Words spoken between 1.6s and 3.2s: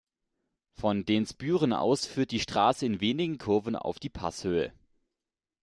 aus führt die Strasse in